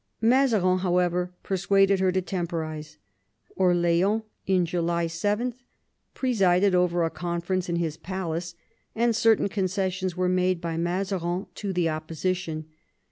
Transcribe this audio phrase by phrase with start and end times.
[0.19, 2.97] Mazarin, however, persuaded her to temporise.
[3.55, 5.53] Orleans in July 7
[6.15, 8.55] presided over a conference in his palace,
[8.95, 12.65] and certain concessions were made by Mazarin to the opposition.